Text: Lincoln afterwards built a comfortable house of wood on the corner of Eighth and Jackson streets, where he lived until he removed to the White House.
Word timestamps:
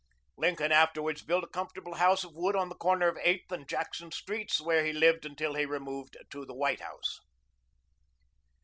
Lincoln 0.35 0.71
afterwards 0.71 1.21
built 1.21 1.43
a 1.43 1.47
comfortable 1.47 1.93
house 1.93 2.23
of 2.23 2.33
wood 2.33 2.55
on 2.55 2.69
the 2.69 2.75
corner 2.75 3.07
of 3.07 3.19
Eighth 3.21 3.51
and 3.51 3.69
Jackson 3.69 4.11
streets, 4.11 4.59
where 4.59 4.83
he 4.83 4.93
lived 4.93 5.27
until 5.27 5.53
he 5.53 5.63
removed 5.63 6.17
to 6.31 6.43
the 6.43 6.55
White 6.55 6.79
House. 6.81 7.19